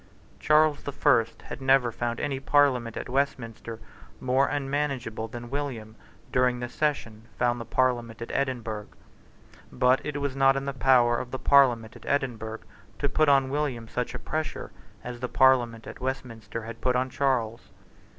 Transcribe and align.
Charles 0.39 0.81
the 0.81 0.91
First 0.91 1.43
had 1.43 1.61
never 1.61 1.91
found 1.91 2.19
any 2.19 2.39
parliament 2.39 2.97
at 2.97 3.07
Westminster 3.07 3.77
more 4.19 4.47
unmanageable 4.47 5.27
than 5.27 5.51
William, 5.51 5.95
during 6.31 6.59
this 6.59 6.73
session, 6.73 7.27
found 7.37 7.61
the 7.61 7.65
parliament 7.65 8.19
at 8.19 8.31
Edinburgh. 8.31 8.87
But 9.71 10.03
it 10.03 10.19
was 10.19 10.35
not 10.35 10.55
in 10.57 10.65
the 10.65 10.73
power 10.73 11.19
of 11.19 11.29
the 11.29 11.37
parliament 11.37 11.95
at 11.95 12.07
Edinburgh 12.07 12.61
to 12.97 13.09
put 13.09 13.29
on 13.29 13.51
William 13.51 13.87
such 13.87 14.15
a 14.15 14.17
pressure 14.17 14.71
as 15.03 15.19
the 15.19 15.29
parliament 15.29 15.85
at 15.85 16.01
Westminster 16.01 16.63
had 16.63 16.81
put 16.81 16.95
on 16.95 17.11
Charles. 17.11 17.69